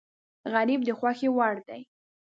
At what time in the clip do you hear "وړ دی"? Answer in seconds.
1.37-1.81